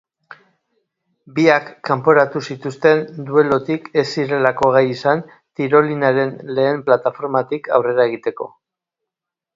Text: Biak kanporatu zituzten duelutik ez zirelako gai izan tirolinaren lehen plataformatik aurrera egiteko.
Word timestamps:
Biak 1.39 1.67
kanporatu 1.89 2.41
zituzten 2.53 3.03
duelutik 3.29 3.85
ez 4.03 4.05
zirelako 4.13 4.73
gai 4.77 4.83
izan 4.95 5.21
tirolinaren 5.61 6.35
lehen 6.61 6.83
plataformatik 6.89 7.71
aurrera 7.79 8.09
egiteko. 8.13 8.49